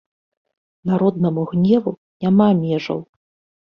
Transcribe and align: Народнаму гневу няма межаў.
Народнаму 0.93 1.41
гневу 1.53 1.97
няма 2.23 2.53
межаў. 2.67 3.09